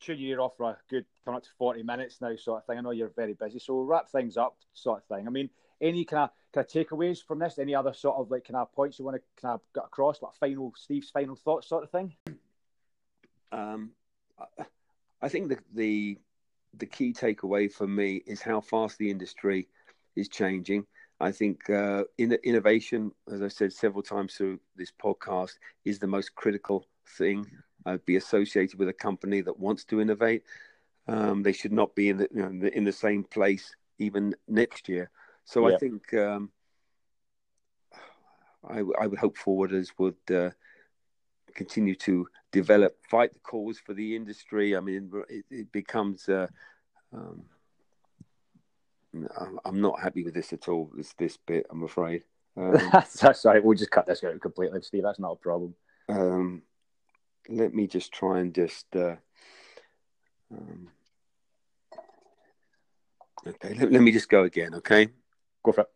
[0.00, 2.78] tune you off for a good coming up to forty minutes now, sort of thing.
[2.78, 5.26] I know you're very busy, so we'll wrap things up, sort of thing.
[5.26, 5.48] I mean,
[5.80, 7.58] any kind of kind of takeaways from this?
[7.58, 10.20] Any other sort of like kind of points you want to kind of get across,
[10.22, 12.14] like final Steve's final thoughts, sort of thing?
[13.52, 13.92] Um,
[15.22, 16.18] I think the, the
[16.78, 19.68] the key takeaway for me is how fast the industry
[20.14, 20.86] is changing.
[21.18, 25.54] I think uh, in, innovation, as I said several times through this podcast,
[25.86, 27.46] is the most critical thing.
[27.84, 30.42] I'd be associated with a company that wants to innovate.
[31.08, 33.74] Um, they should not be in the, you know, in the, in the same place
[33.98, 35.10] even next year.
[35.44, 35.76] So yeah.
[35.76, 36.50] I think um,
[38.68, 40.50] I, I, would hope forwarders would uh,
[41.54, 44.76] continue to develop, fight the cause for the industry.
[44.76, 46.28] I mean, it, it becomes.
[46.28, 46.48] Uh,
[47.12, 47.44] um,
[49.64, 50.90] I'm not happy with this at all.
[50.94, 52.24] This this bit, I'm afraid.
[52.56, 52.76] Um,
[53.06, 55.02] Sorry, we'll just cut this out completely, Steve.
[55.04, 55.74] That's not a problem.
[56.08, 56.62] Um,
[57.48, 58.86] let me just try and just.
[58.94, 59.16] Uh,
[60.52, 60.88] um,
[63.46, 64.74] okay, let, let me just go again.
[64.74, 65.08] Okay,
[65.62, 65.90] go for it.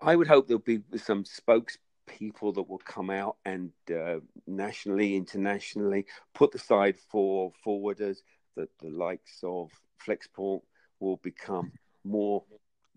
[0.00, 4.16] I would hope there'll be some spokes people that will come out and uh,
[4.46, 8.18] nationally, internationally, put the side for forwarders
[8.56, 9.70] that the likes of
[10.06, 10.60] Flexport
[11.00, 11.72] will become
[12.04, 12.44] more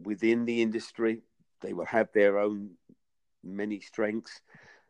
[0.03, 1.21] within the industry.
[1.61, 2.71] They will have their own
[3.43, 4.41] many strengths.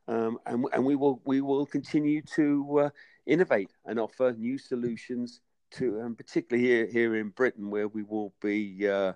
[0.08, 2.90] Um, and and we will we will continue to uh,
[3.26, 5.42] innovate and offer new solutions
[5.72, 8.88] to, um, particularly here here in Britain, where we will be.
[8.88, 9.14] Uh,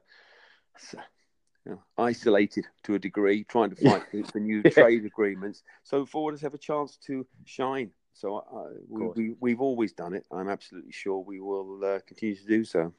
[1.66, 5.62] you know, isolated to a degree, trying to fight for new trade agreements.
[5.84, 7.92] So forwarders have a chance to shine.
[8.14, 10.26] So uh, we, we, have always done it.
[10.32, 12.94] I'm absolutely sure we will uh, continue to do so.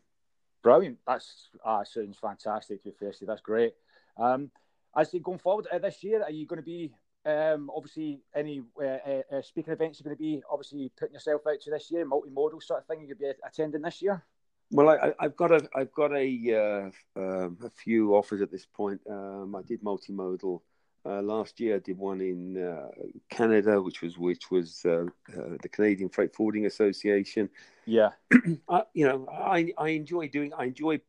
[0.62, 0.98] Brilliant.
[1.06, 2.82] That's uh, sounds fantastic.
[2.82, 3.74] To be fair, that's great.
[4.16, 4.50] Um,
[4.96, 6.92] as you going forward uh, this year, are you going to be
[7.24, 10.00] um, obviously any uh, uh, uh speaking events?
[10.00, 13.06] You're going to be obviously putting yourself out to this year, multimodal sort of thing.
[13.06, 14.24] You'll be attending this year.
[14.70, 18.66] Well, I, have got a I've got a uh, um, a few offers at this
[18.66, 19.00] point.
[19.08, 20.60] Um, I did multimodal
[21.04, 21.76] uh, last year.
[21.76, 22.88] I did one in uh,
[23.28, 25.04] Canada, which was which was uh,
[25.36, 27.50] uh, the Canadian Freight Forwarding Association.
[27.84, 28.10] Yeah,
[28.68, 30.52] I, you know, I I enjoy doing.
[30.54, 31.04] I enjoy p-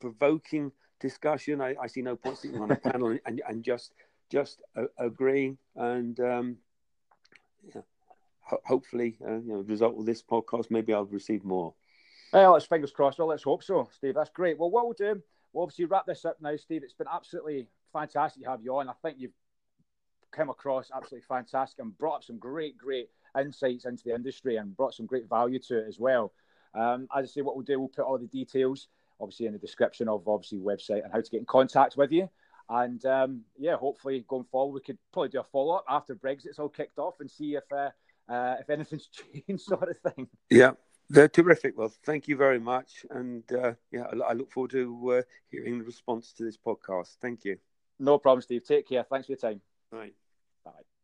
[0.00, 1.60] provoking discussion.
[1.60, 3.92] I, I, see no point sitting on a panel and, and just
[4.30, 4.62] just
[4.98, 6.56] agreeing and um,
[7.74, 7.82] yeah,
[8.42, 11.74] ho- hopefully, uh, you know, result of this podcast, maybe I'll receive more.
[12.32, 13.18] Well, let's fingers crossed.
[13.18, 14.14] Well, let's hope so, Steve.
[14.14, 14.58] That's great.
[14.58, 15.22] Well, what we'll do,
[15.52, 16.82] we'll obviously wrap this up now, Steve.
[16.84, 18.88] It's been absolutely fantastic to have you on.
[18.88, 19.32] I think you've
[20.30, 23.08] come across absolutely fantastic and brought up some great, great
[23.38, 26.32] insights into the industry and brought some great value to it as well.
[26.74, 28.88] Um, as I say, what we'll do, we'll put all the details
[29.20, 32.28] obviously in the description of obviously website and how to get in contact with you.
[32.70, 36.58] And um, yeah, hopefully going forward, we could probably do a follow up after Brexit's
[36.58, 37.90] all kicked off and see if uh,
[38.28, 39.08] uh, if anything's
[39.46, 40.28] changed, sort of thing.
[40.50, 40.72] Yeah,
[41.08, 41.78] they're terrific.
[41.78, 45.84] Well, thank you very much, and uh, yeah, I look forward to uh, hearing the
[45.84, 47.16] response to this podcast.
[47.22, 47.56] Thank you.
[47.98, 48.64] No problem, Steve.
[48.64, 49.04] Take care.
[49.04, 49.60] Thanks for your time.
[49.90, 50.12] Bye.
[50.64, 50.97] Bye.